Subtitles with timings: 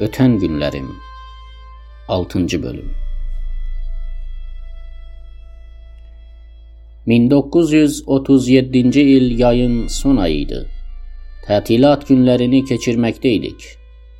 [0.00, 0.88] Ötən günlərim
[2.08, 2.90] 6-cı bölüm
[7.06, 10.58] 1937-ci il yayın son ayı idi.
[11.46, 13.64] Tətilat günlərini keçirməkdə idik.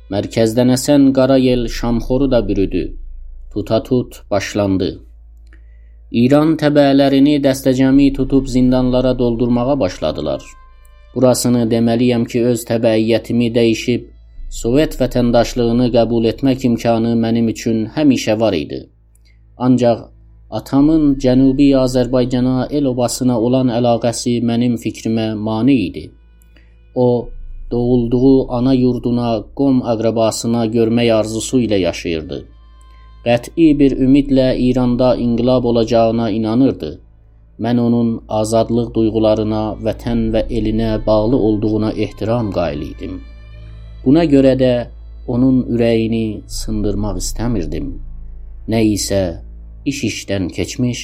[0.09, 2.83] Mərkəzdən əsən qara yel şamxoru da bürüdü.
[3.53, 4.89] Tutatut başlandı.
[6.11, 10.41] İran təbəələrini dəstəcəmi tutub zindanlara doldurmağa başladılar.
[11.15, 14.16] Burasını deməliyəm ki, öz təbəiyyətimi dəyişib
[14.49, 18.79] Sovet vətəndaşlığını qəbul etmək imkanı mənim üçün həmişə var idi.
[19.57, 20.05] Ancaq
[20.49, 26.05] atamın Cənubi Azərbaycana, el obasına olan əlaqəsi mənim fikrimə mane idi.
[26.95, 27.27] O,
[27.71, 32.41] doğulduğu ana yurduna, qom əqrəbasına görmək arzusu ilə yaşayırdı.
[33.27, 36.99] Qəti bir ümidlə İranda inqilab olacağına inanırdı.
[37.59, 43.19] Mən onun azadlıq duyğularına, vətən və elinə bağlı olduğuna ehtiram qail idim.
[44.05, 44.73] Buna görə də
[45.27, 47.89] onun ürəyini sındırmaq istəmirdim.
[48.71, 49.21] Nə isə
[49.85, 51.01] iş işdən keçmiş,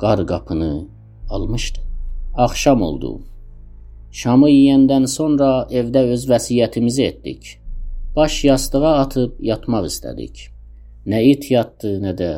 [0.00, 0.86] qar qapını
[1.30, 1.80] almışdı.
[2.34, 3.20] Axşam oldu.
[4.12, 7.48] Şamı yeyəndən sonra evdə öz vəsiyyətimizi etdik.
[8.16, 10.50] Baş yastığa atıb yatmaq istədik.
[11.06, 12.30] Nə it yatdı, nə də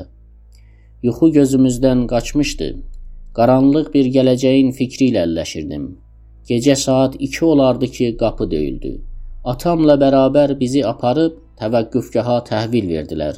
[1.02, 2.70] yuxu gözümüzdən qaçmışdı.
[3.34, 5.84] Qaranlıq bir gələcəyin fikri ilə əlləşirdim.
[6.48, 8.92] Gecə saat 2 olardı ki, qapı döyüldü.
[9.44, 13.36] Atamla bərabər bizi aparıb təvəqqüfgaha təhvil verdilər.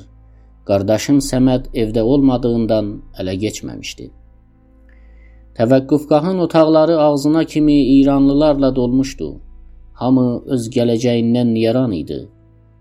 [0.65, 2.89] Qardaşım Səməd evdə olmadığından
[3.21, 4.07] ələ keçməmişdi.
[5.59, 9.29] Təvəqqüfgahın otaqları ağzına kimi İranlılarla dolmuşdu.
[9.93, 12.29] Hamı öz gələcəyindən yaran idi.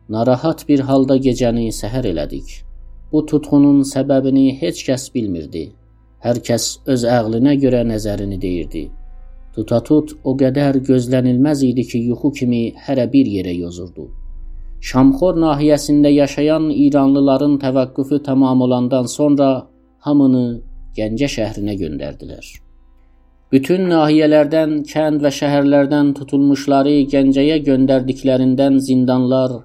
[0.10, 2.64] Narahat bir halda gecəni səhər elədik.
[3.12, 5.66] Bu tutğunun səbəbini heç kəs bilmirdi.
[6.24, 8.90] Hər kəs öz ağlına görə nəzərini deyirdi.
[9.56, 14.08] Tutatut o qədər gözlənilməz idi ki, yuxu kimi hərə bir yerə yozurdu.
[14.90, 19.50] Şamxor nahiyəsində yaşayan İranlıların təvəqqüfü tamam olandan sonra
[20.08, 20.46] hamını
[20.98, 22.46] Gəncə şəhrinə göndərdilər.
[23.52, 29.56] Bütün nahiyələrdən, kənd və şəhərlərdən tutulmuşları Gəncəyə göndərdiklərindən zindanlar,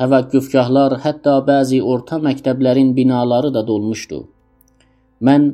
[0.00, 4.20] təvəqqüfgahlar, hətta bəzi orta məktəblərin binaları da dolmuşdu.
[5.28, 5.48] Mən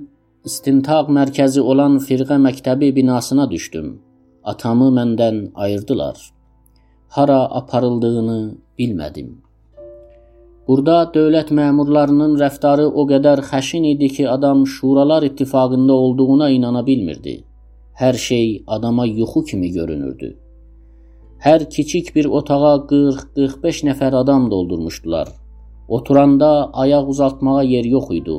[0.46, 3.88] istintaq mərkəzi olan firqə məktəbi binasına düşdüm.
[4.44, 6.18] Atamı məndən ayırdılar.
[7.08, 8.40] Hara aparıldığını
[8.78, 9.28] bilmədim.
[10.68, 17.44] Burada dövlət məmurlarının rəftarı o qədər xəşin idi ki, adam Şuralar İttifaqında olduğuna inana bilmirdi.
[18.00, 20.36] Hər şey adama yuxu kimi görünürdü.
[21.44, 25.28] Hər kiçik bir otağa 40-45 nəfər adam doldurmuşdular.
[25.88, 28.38] Oturanda ayaq uzatmağa yer yox idi.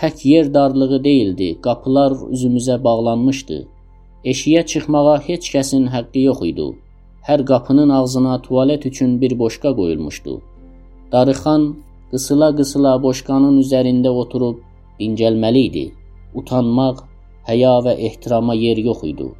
[0.00, 3.58] Tək yer darlığı deyildi, qapılar üzümüzə bağlanmışdı.
[4.32, 6.66] Eşiyə çıxmağa heç kəsin haqqı yox idi.
[7.28, 10.34] Hər qapının ağzına tualet üçün bir boşqa qoyulmuşdu.
[11.12, 11.64] Darıxan
[12.10, 14.58] qısıla-qısıla boşqanın üzərində oturub
[15.00, 15.86] dincəlməli idi.
[16.34, 17.00] Utanmaq,
[17.48, 19.30] həya və ehtirama yer yox idi.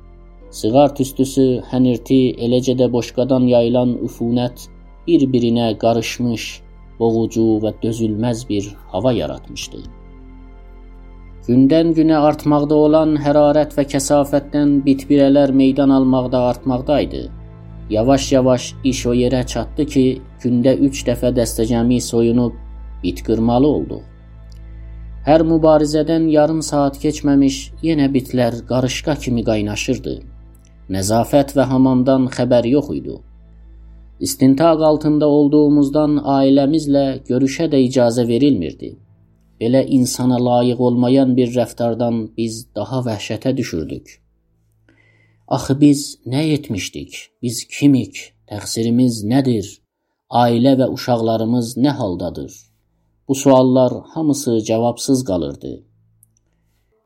[0.61, 4.71] Sığar tüstüsü, hənirti, eləcə də boşqadan yayılan üfunət
[5.07, 6.49] bir-birinə qarışmış,
[6.99, 9.85] boğucu və dözülməz bir hava yaratmışdı.
[11.47, 17.21] Gündən günə artmaqda olan hərarət və kəsafətdən bitbirələr meydan almaqda artmaqdaydı.
[17.91, 20.03] Yavaş-yavaş iş o yerə çatdı ki,
[20.43, 22.57] gündə 3 dəfə dəstəcəmi soyunub
[23.05, 24.03] bit qırmalı olduq.
[25.29, 30.19] Hər mübarizədən yarım saat keçməmiş yenə bitlər qarışqa kimi qaynaşırdı.
[30.99, 33.17] Nəzafət və hamamdan xəbər yox idi.
[34.19, 38.97] İstintaq altında olduğumuzdan ailəmizlə görüşə də icazə verilmirdi.
[39.61, 44.21] Belə insana layiq olmayan bir rəftardan biz daha vəhşətə düşürdük.
[45.49, 47.13] Axı biz nə etmişdik?
[47.43, 48.17] Biz kimik?
[48.51, 49.67] Təqsirimiz nədir?
[50.43, 52.53] Ailə və uşaqlarımız nə haldadır?
[53.29, 55.73] Bu suallar hamısı cavabsız qalırdı.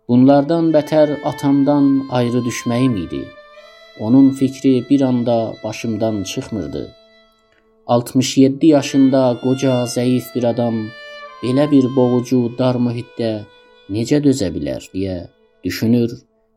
[0.08, 3.20] Bunlardan bətər atamdan ayrı düşməyim idi.
[4.00, 6.90] Onun fikri bir anda başımdan çıxmırdı.
[7.86, 10.74] 67 yaşında qoca, zəif bir adam
[11.42, 13.30] belə bir boğucu dar mühitdə
[13.96, 15.16] necə dözə bilər deyə
[15.64, 16.12] düşünür,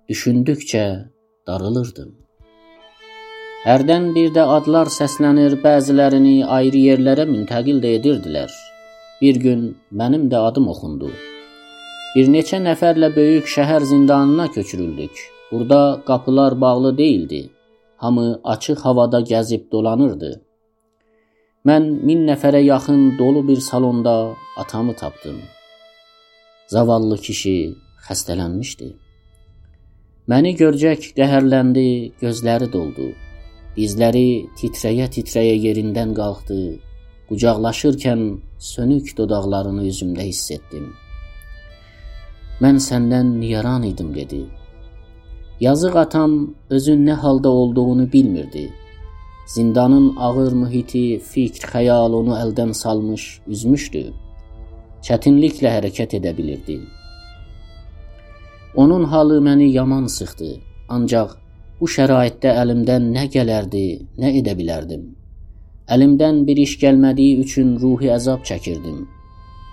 [0.10, 0.86] düşündükcə
[1.48, 2.12] darılırdım.
[3.64, 8.52] Hərdən bir də adlar səslənir, bəzilərini ayrı yerlərə müntəqil də edirdilər.
[9.22, 9.62] Bir gün
[10.00, 11.12] mənim də adım oxundu.
[12.16, 15.12] Bir neçə nəfərlə böyük şəhər zindanına köçürüldük.
[15.52, 17.50] Burada qapılar bağlı değildi.
[17.98, 20.42] Hamı açıq havada gəzib dolanırdı.
[21.64, 25.38] Mən min nəfərə yaxın dolu bir salonda atamı tapdım.
[26.68, 27.54] Zavallı kişi
[28.08, 28.90] xəstələnmişdi.
[30.28, 31.86] Məni görcək qəhərləndi,
[32.20, 33.08] gözləri doldu.
[33.78, 34.28] Dizləri
[34.60, 36.60] titrəyə-titrəyə yerindən qalxdı,
[37.32, 38.28] Qucaqlaşırkən
[38.60, 40.92] sönük dodaqlarını üzümdə hiss etdim.
[42.60, 44.44] Mən səndən niyaran idim dedi.
[45.64, 46.40] Yazıq atam
[46.70, 48.68] özün nə halda olduğunu bilmirdi.
[49.46, 54.04] Zindanın ağır mühiti, fikr, xəyal onu əldən salmış, üzmüşdü.
[55.04, 56.78] Çətinliklə hərəkət edə bilirdi.
[58.76, 60.52] Onun halı məni yaman sıxdı.
[60.90, 61.34] Ancaq
[61.80, 63.84] bu şəraitdə əlimdən nə gələrdi,
[64.22, 65.04] nə edə bilərdim?
[65.92, 69.04] Əlimdən bir iş gəlmədiyi üçün ruhi əzab çəkirdim.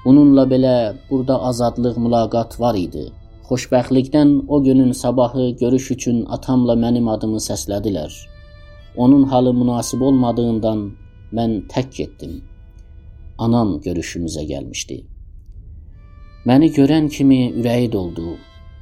[0.04, 0.74] Bununla belə
[1.10, 3.06] burada azadlıq mülaqat var idi.
[3.46, 8.10] Xoşbəxtlikdən o günün sabahı görüş üçün atamla mənim adımı səslədilər.
[8.96, 10.90] Onun halı münasib olmadığından
[11.32, 12.42] mən tək getdim.
[13.38, 14.96] Anam görüşümüzə gəlmişdi.
[16.46, 18.34] Məni görən kimi ürəyi doldu.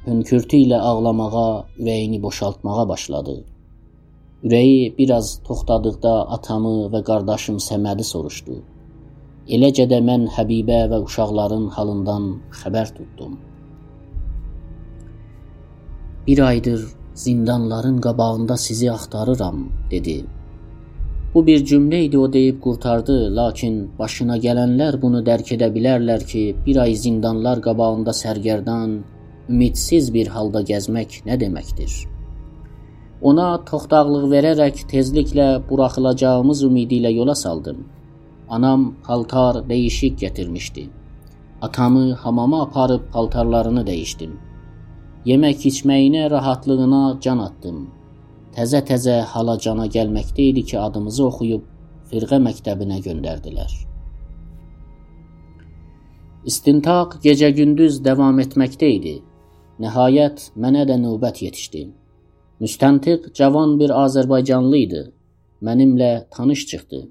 [0.05, 3.35] Hönkürtü ilə ağlamağa, ürəyini boşaltmağa başladı.
[4.43, 8.61] Ürəyi biraz toxtadıqda atamı və qardaşım Səmədi soruşdu.
[9.55, 12.29] Eləcə də mən Həbibə və uşaqların halından
[12.61, 13.37] xəbər tutdum.
[16.27, 20.25] Bir aydır zindanların qabağında sizi axtarıram, dedi.
[21.33, 26.43] Bu bir cümlə idi o deyib qurtardı, lakin başına gələnlər bunu dərk edə bilərlər ki,
[26.65, 28.95] bir ay zindanlar qabağında sərgərdan,
[29.49, 31.91] ümidsiz bir halda gəzmək nə deməkdir?
[33.21, 37.83] Ona toxtaqlıq verərək tezliklə buraxılacağımız ümidi ilə yola saldım.
[38.49, 40.89] Anam paltar dəyişik gətirmişdi.
[41.61, 44.31] Atamı hamama aparıb paltarlarını dəyişdim.
[45.27, 47.79] Yemək içməyinə, rahatlığına can atdım.
[48.55, 51.65] Təzə-təzə hala cana gəlməkdə idi ki, adımızı oxuyub
[52.11, 53.73] firqə məktəbinə göndərdilər.
[56.47, 59.15] İstintaq gecə-gündüz davam etməkdə idi.
[59.83, 61.85] Nəhayət mənə də növbət yetişdi.
[62.63, 65.05] Müstəntiq cavan bir Azərbaycanlı idi.
[65.61, 67.05] Mənimlə tanış çıxdı.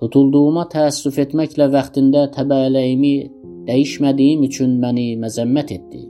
[0.00, 3.16] Tutulduğuma təəssüf etməklə vaxtında təbəələyimi
[3.68, 6.08] dəyişmədiyim üçün məni məzəmmət etdi.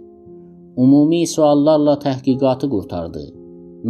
[0.83, 3.23] Ümumi suallarla təhqiqatı qurtardı.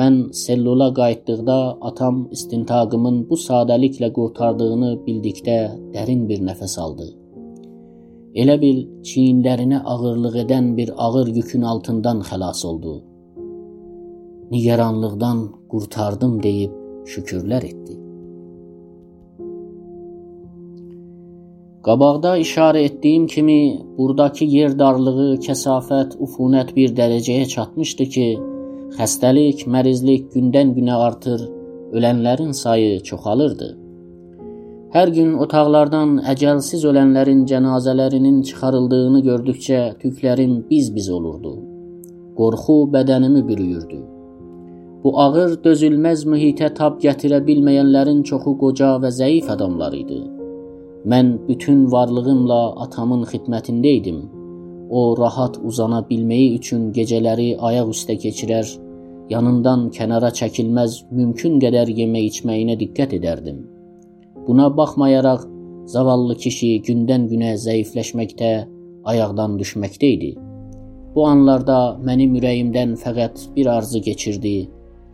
[0.01, 1.57] Mən sellula qayıtdıqda
[1.89, 5.57] atam istintaqımın bu sadəliklə qurtardığını bildikdə
[5.97, 7.09] dərin bir nəfəs aldı.
[8.43, 8.81] Elə bil
[9.11, 12.95] çiyinlərinə ağırlıq edən bir ağır yükün altından xəlas oldu.
[14.57, 15.45] Nigaranlıqdan
[15.75, 16.73] qurtardım deyib
[17.15, 17.98] şükürlər etdi.
[21.89, 23.61] Qabaqda işarə etdiyim kimi,
[23.99, 28.27] burdakı yer darlığı, kəsafət, ufunət bir dərəcəyə çatmışdı ki,
[28.99, 31.47] xəstəlik, mərizlik gündən-günə artır,
[31.97, 33.71] ölənlərin sayı çoxalırdı.
[34.99, 41.57] Hər gün otaqlardan əcəlsiz ölənlərin cənazələrinin çıxarıldığını gördükcə tüklərim biz-biz olurdu.
[42.37, 44.07] Qorxu bədənimi bürüyürdü.
[45.05, 50.27] Bu ağır, dözülməz mühitə tab gətirə bilməyənlərin çoxu qoca və zəif adamlar idi.
[51.07, 54.23] Mən bütün varlığımla atamın xidmətində idim.
[54.91, 58.67] O rahat uzana bilməyi üçün gecələri ayaq üstə keçirər,
[59.31, 63.63] yanından kənara çəkilməz mümkün qədər yemək içməyinə diqqət edərdim.
[64.49, 65.45] Buna baxmayaraq
[65.93, 68.53] zavallı kişi gündən-günə zəifləşməkdə,
[69.05, 70.33] ayaqdan düşməkdə idi.
[71.15, 74.57] Bu anlarda mənim ürəyimdən fəqət bir arzu keçirdi.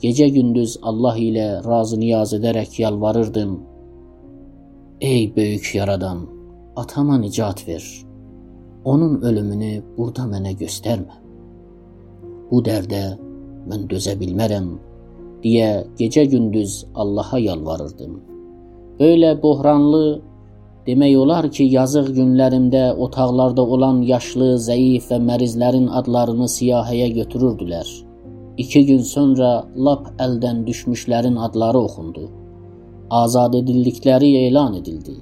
[0.03, 3.74] Gecə-gündüz Allah ilə razı niyaz edərək yalvarırdım.
[5.05, 6.19] Ey böyük yaradan,
[6.77, 7.85] atama nicat ver.
[8.85, 11.17] Onun ölümünü burada mənə göstərmə.
[12.51, 13.01] Bu dərdə
[13.69, 14.71] mən dözə bilmərəm
[15.43, 15.67] deyə
[15.99, 18.15] gecə-gündüz Allaha yalvarırdım.
[19.01, 20.23] Böylə böhranlı
[20.87, 27.93] demək olar ki, yazıq günlərimdə otaqlarda olan yaşlı, zəif və mərizlərin adlarını siyahıya götürürdülər.
[28.57, 32.25] 2 gün sonra lap əldən düşmüşlərin adları oxundu.
[33.15, 35.13] Azad edildikləri elan edildi.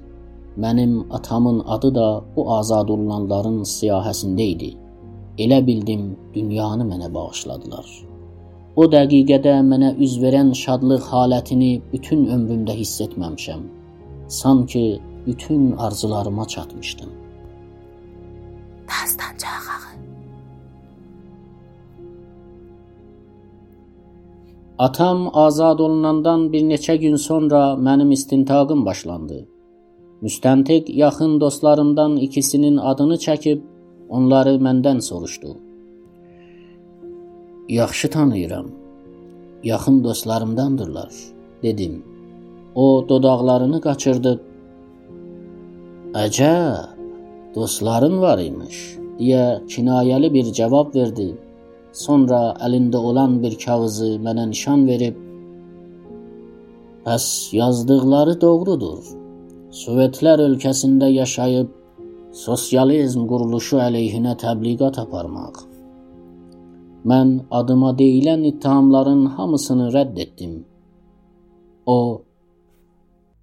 [0.65, 2.07] Mənim atamın adı da
[2.37, 4.71] bu azad olunanların siyahəsində idi.
[5.45, 7.91] Elə bildim dünyanı mənə bağışladılar.
[8.77, 13.67] O dəqiqədə mənə üz verən şadlıq halətini bütün ömrümdə hiss etməmişəm.
[14.29, 14.87] Sanki
[15.27, 17.11] bütün arzularıma çatmışdım.
[18.89, 20.12] Dastancaq ağı.
[24.79, 29.49] Atam azad olunandan bir neçə gün sonra mənim istintaqım başlandı.
[30.23, 33.61] Müstəntiq yaxın dostlarımdan ikisinin adını çəkib
[34.09, 35.57] onları məndən soruşdu.
[37.69, 38.67] Yaxşı tanıyıram.
[39.65, 41.13] Yaxın dostlarımdandırlar,
[41.63, 42.05] dedim.
[42.75, 44.41] O dodaqlarını qaçırdı.
[46.15, 46.77] Əcəb,
[47.55, 48.79] dostların var imiş,
[49.19, 51.37] deyə kinayəli bir cavab verdi.
[51.93, 55.17] Sonra əlində olan bir kağızı mənə nişan verib,
[57.05, 59.01] "Bəs yazdıqları doğrudur.
[59.83, 61.69] Sovetlər ölkəsində yaşayıb
[62.33, 65.63] sosializm quruluşu əleyhinə təbliğat aparmaq.
[67.11, 70.55] Mən adıma deyilən ittihamların hamısını rədd etdim.
[71.87, 72.23] O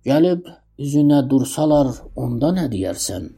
[0.06, 0.48] gəlib
[0.80, 3.30] üzünə dursalar, onda nə deyərsən?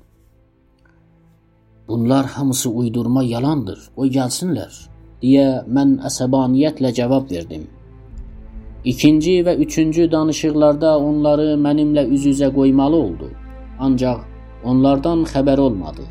[1.87, 3.79] Bunlar hamısı uydurma yalandır.
[3.95, 4.71] Qoy gəlsinlər,
[5.21, 7.67] deyə mən əsəbaniyyətlə cavab verdim.
[8.85, 13.29] İkinci və üçüncü danışıqlarda onları mənimlə üz-üzə qoymalı oldu.
[13.79, 14.23] Ancaq
[14.63, 16.07] onlardan xəbər olmadı.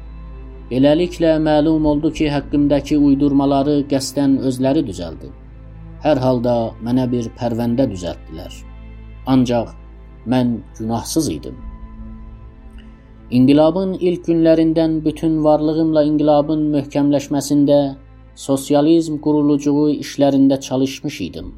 [0.71, 5.33] Beləliklə məlum oldu ki, haqqımdakı uydurmaları qəsdən özləri düzəldib.
[6.05, 6.55] Hər halda
[6.87, 8.53] mənə bir pərvəndə düzəltdilər.
[9.27, 9.75] Ancaq
[10.31, 11.57] mən günahsız idim.
[13.31, 17.81] İnqilabın ilk günlərindən bütün varlığımla inqilabın möhkəmləşməsində,
[18.41, 21.49] sosializm qurulucuğu işlərində çalışmış idim.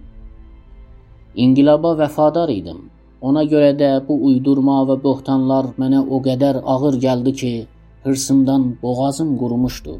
[1.45, 2.81] İnqilaba vəfadar idim.
[3.29, 7.53] Ona görə də bu uydurma və böhtanlar mənə o qədər ağır gəldi ki,
[8.05, 9.95] hırsımdan boğazım qurumuşdu.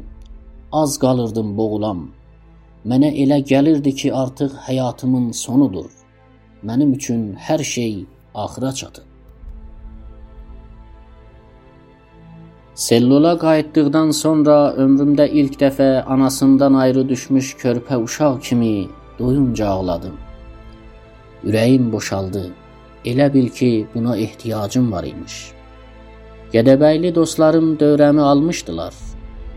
[0.81, 2.03] Az qalırdım boğulam.
[2.89, 5.89] Mənə elə gəlirdi ki, artıq həyatımın sonudur.
[6.67, 9.12] Mənim üçün hər şey axıra çatıb.
[12.75, 18.87] Sellola qayıtdıqdan sonra ömrümdə ilk dəfə anasından ayrı düşmüş körpə uşaq kimi
[19.19, 20.15] doyunca ağladım.
[21.45, 22.43] Ürəyim boşaldı.
[23.05, 25.35] Elə bil ki, buna ehtiyacım var imiş.
[26.53, 28.93] Gədəbəyli dostlarım dövrəmi almışdılar.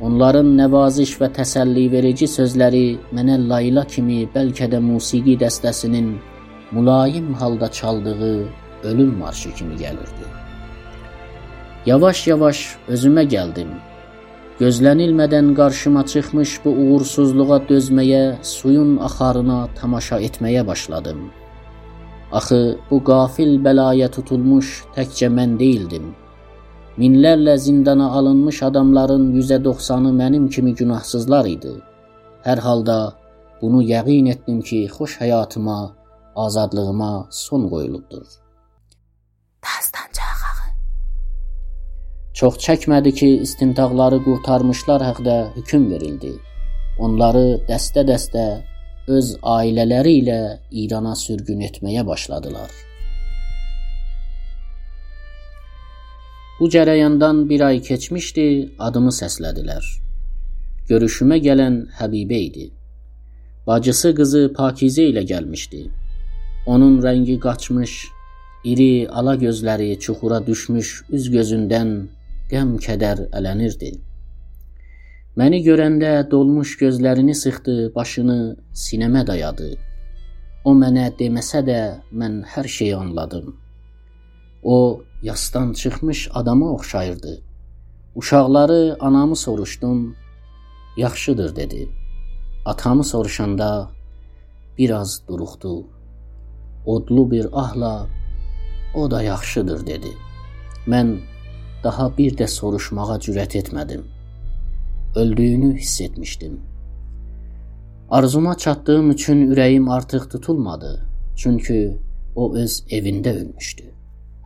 [0.01, 6.17] Onların nəvaziş və təsəlli verici sözləri mənə layla kimi bəlkə də musiqi dəstəsinin
[6.73, 8.49] mülayim halda çaldığı
[8.85, 10.26] ölüm marşı kimi gəlirdi.
[11.87, 13.69] Yavaş-yavaş özümə gəldim.
[14.59, 21.21] Gözlənilmədən qarşıma çıxmış bu uğursuzluğa dözməyə, suyun axarına tamaşa etməyə başladım.
[22.33, 22.59] Axı
[22.91, 26.11] bu qafil bəlaya tutulmuş təkcə mən deyildim.
[26.99, 31.77] Minlərlə zindana alınmış adamların 190-ı mənim kimi günahsızlar idi.
[32.47, 32.99] Hər halda
[33.63, 35.79] bunu yəqin etdim ki, xoş həyatıma,
[36.47, 38.27] azadlığıma son qoyulubdur.
[39.65, 40.26] Dastancağı.
[42.37, 46.33] Çox çəkmədi ki, istintaqları qurtarmışlar haqqında hökm verildi.
[46.99, 48.43] Onları dəstə-dəstə
[49.17, 50.41] öz ailələri ilə
[50.83, 52.69] İrana sürgün etməyə başladılar.
[56.59, 58.45] Bu cərəyandan bir ay keçmişdi,
[58.89, 59.87] adımı səslədilər.
[60.91, 62.67] Görüşümə gələn Həbibə idi.
[63.67, 65.87] Bacısı qızı Pakizə ilə gəlmişdi.
[66.67, 67.97] Onun rəngi qaçmış,
[68.65, 71.97] iri ala gözləri çuxura düşmüş üz gözündən
[72.51, 73.93] qəm-kədər ələnirdi.
[75.37, 78.39] Məni görəndə dolmuş gözlərini sıxdı, başını
[78.83, 79.75] sinəmə dayadı.
[80.65, 81.81] O mənə deməsə də
[82.13, 83.51] mən hər şeyi anladım.
[84.63, 87.43] O yasdan çıxmış adama oxşayırdı.
[88.15, 90.17] Uşaqları anamı soruşdum.
[90.97, 91.89] Yaxşıdır dedi.
[92.65, 93.91] Atamı soruşanda
[94.79, 95.87] biraz duruxdu.
[96.87, 98.07] Odlu bir ahla
[98.95, 100.13] o da yaxşıdır dedi.
[100.87, 101.19] Mən
[101.85, 104.05] daha bir də soruşmağa cürət etmədim
[105.17, 106.61] öldüyünü hiss etmişdim.
[108.11, 111.07] Arzuma çatdığım üçün ürəyim artıq tutulmadı.
[111.37, 111.99] Çünki
[112.37, 113.85] o öz evində ölmüşdü.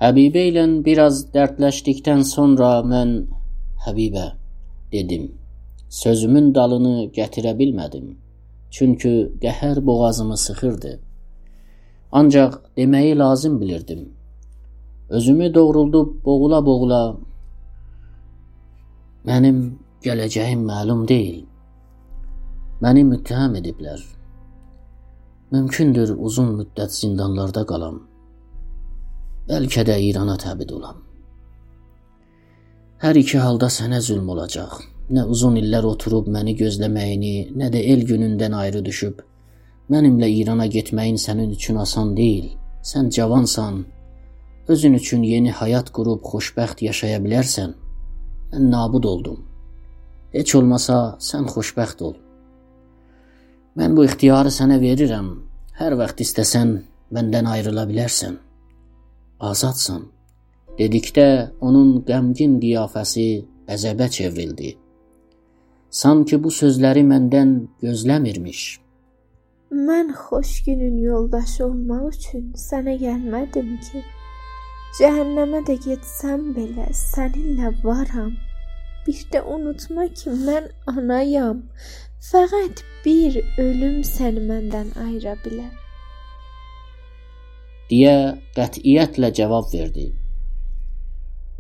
[0.01, 3.13] Həbibə ilə biraz dərdləşdikdən sonra mən
[3.87, 4.27] Həbibə
[4.93, 5.33] dedim.
[5.89, 8.17] Sözümün dalını gətirə bilmədim.
[8.71, 11.01] Çünki qəhər boğazımı sıxırdı.
[12.13, 14.09] Ancaq deməyi lazım bilirdim.
[15.11, 17.03] Özümü doğruldub boğula-boğula
[19.27, 19.59] mənim
[20.05, 21.41] Gələcəyim məlum deyil.
[22.81, 24.01] Məni müttəham ediblər.
[25.53, 27.99] Mümkündür uzun müddət zindanlarda qalam.
[29.51, 31.03] Bəlkə də İrana təbid olam.
[33.03, 34.79] Hər iki halda sənə zülm olacaq.
[35.11, 39.21] Nə uzun illər oturub məni gözləməyini, nə də el günündən ayrı düşüb
[39.91, 42.53] mənimlə İrana getməyin sənin üçün asan deyil.
[42.91, 43.83] Sən cavansan.
[44.71, 47.73] Özün üçün yeni həyat qurub xoşbəxt yaşaya bilərsən.
[48.53, 49.39] Mən nabud oldum.
[50.31, 50.99] Heç olmasa
[51.29, 52.13] sən xoşbəxt ol.
[53.79, 55.31] Mən bu ixtiyarı sənə verirəm.
[55.81, 56.71] Hər vaxt istəsən
[57.17, 58.37] məndən ayrıla bilərsən.
[59.51, 60.05] Azadsan.
[60.79, 61.27] Dedikdə
[61.67, 63.27] onun qəmgin qiyafəsi
[63.75, 64.77] əzəbə çevrildi.
[66.03, 68.63] Sanki bu sözləri məndən gözləmirmiş.
[69.91, 74.07] Mən xoş günün yoldaşı olmaq üçün sənə gəlmədim ki.
[74.99, 78.33] Cəhənnəmə də getsəm belə səninlə varam.
[79.07, 81.63] Bir də unutma ki, mən anayam.
[82.31, 85.71] Fəqət bir ölüm səni məndən ayıra bilər.
[87.91, 88.17] deyə
[88.57, 90.07] qətiyyətlə cavab verdi.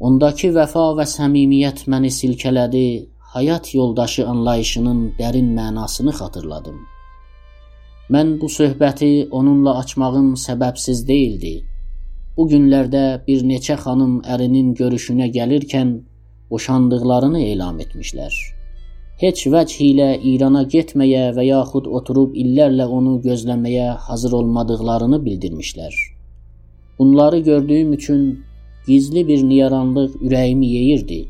[0.07, 2.87] Ondakı vəfa və səmimiyyət məni silkələdi,
[3.35, 6.79] həyat yoldaşı anlayışının dərin mənasını xatırladım.
[8.15, 11.55] Mən bu söhbəti onunla açmağım səbəbsiz deyildi.
[12.37, 15.91] Bu günlərdə bir neçə xanım ərinin görüşünə gəlirkən
[16.51, 18.37] boşandıqlarını elan etmişlər.
[19.21, 25.99] Heç vəch ilə İrana getməyə və yaxud oturub illərlə onu gözləməyə hazır olmadıqlarını bildirmişlər.
[26.99, 28.25] Bunları gördüyüm üçün
[28.87, 31.21] gizli bir niyaranlıq ürəyimi yeyirdi.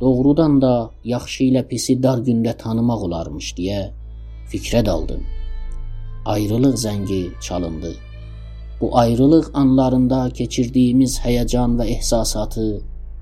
[0.00, 3.88] Doğrudan da yaxşı ilə pisi dar gündə tanımaq olarmış deyə
[4.52, 5.24] fikrə daldım.
[6.24, 8.07] Ayrılıq zəngi çalındı.
[8.80, 12.66] Bu ayrılıq anlarında keçirdiyimiz həyəcan və ehsasatı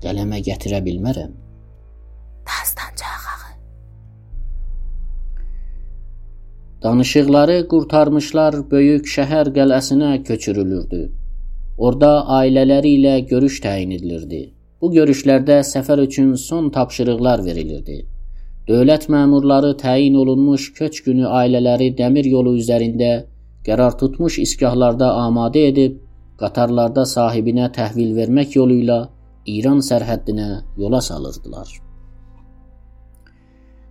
[0.03, 1.31] qələmə gətirə bilmərəm.
[2.49, 3.17] Dastancağı.
[6.83, 10.99] Danışıqları qurtarmışlar böyük şəhər qələsinə köçürülürdü.
[11.77, 14.41] Orda ailələri ilə görüş təyin edilirdi.
[14.81, 17.97] Bu görüşlərdə səfər üçün son tapşırıqlar verilirdi.
[18.69, 23.11] Dövlət məmurları təyin olunmuş köç günü ailələri dəmir yolu üzərində
[23.67, 25.97] qərar tutmuş iskahlarda amadə edib
[26.41, 28.99] qatarlarda sahibinə təhvil vermək yolu ilə
[29.57, 30.47] İran sərhəddinə
[30.77, 31.69] yola salırdılar.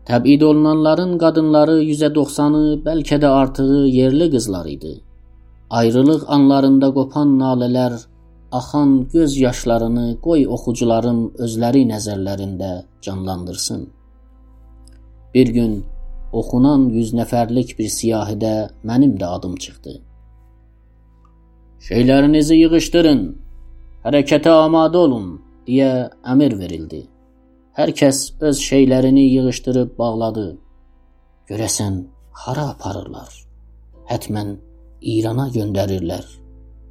[0.07, 4.93] Təbid olunanların qadınları %90-ı, bəlkə də artığı yerli qızlar idi.
[5.71, 7.97] Ayrılıq anlarında qopan nalələr,
[8.53, 12.71] axan göz yaşlarını qoy oxucuların özləri nəzərlərində
[13.03, 13.89] canlandırsın.
[15.35, 15.73] Bir gün
[16.41, 18.53] oxunan 100 nəfərlik bir siyahidə
[18.89, 19.95] mənim də adım çıxdı.
[21.87, 23.23] Şeylərinizi yığışdırın,
[24.05, 25.29] hərəkətə amadə olun
[25.69, 25.91] deyə
[26.33, 27.03] əmr verildi.
[27.77, 30.47] Hər kəs öz şeylərini yığışdırıb bağladı.
[31.51, 31.99] Görəsən
[32.45, 33.33] hara aparırlar?
[34.11, 34.57] Hətmən
[35.15, 36.25] İrana göndərirlər.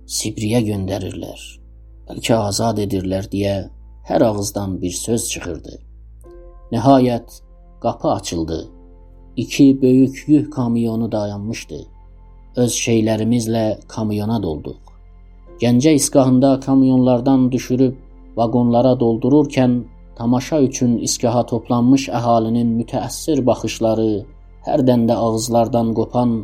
[0.06, 1.42] Sibriyə göndərirlər.
[2.06, 3.56] Bəlkə azad edirlər deyə
[4.06, 5.80] hər ağızdan bir söz çıxırdı.
[6.72, 7.42] Nəhayət
[7.82, 8.75] qapı açıldı.
[9.38, 11.80] İki böyük yük kamyonu dayanmışdı.
[12.56, 14.78] Öz şeylərimizlə kamyona dolduq.
[15.60, 17.98] Gəncə iskahında kamyonlardan düşürüb
[18.38, 19.82] vaqonlara doldururkən
[20.16, 24.24] tamaşa üçün iskaha toplanmış əhalinin mütəəssir baxışları,
[24.68, 26.38] hərdən də ağızlardan qopan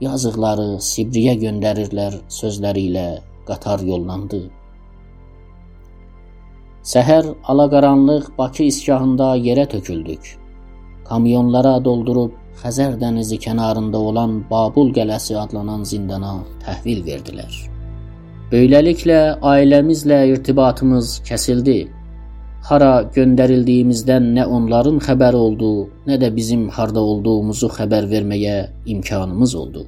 [0.00, 3.06] yazıqları Sibriyə göndərirlər sözləri ilə
[3.44, 4.46] qatar yollandı.
[6.82, 10.39] Səhər alaqaranlıq Bakı iskahında yerə töküldük.
[11.10, 17.50] Kamyonlara doldurub Xəzər dənizi kənarında olan Babul qələsi adlanan zindana təhvil verdilər.
[18.52, 19.20] Beləliklə
[19.52, 21.78] ailəmizlə irtibatımız kəsildi.
[22.68, 25.70] Hara göndərildiyimizdən nə onların xəbəri oldu,
[26.06, 28.56] nə də bizim harda olduğumuzu xəbər verməyə
[28.94, 29.86] imkanımız oldu.